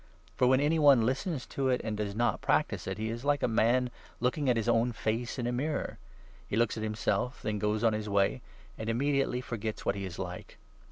[0.35, 3.23] For, when any one listens to it and does not 23 practice it, he is
[3.23, 5.99] like a man looking at his own face in a mirror.
[6.47, 8.41] He looks at himself, then goes on his way,
[8.79, 10.57] and immediately 24 forgets what he is like.